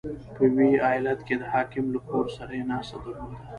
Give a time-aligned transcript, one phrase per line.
[0.35, 3.37] •په ویي ایالت کې د حاکم له خور سره یې ناسته درلوده.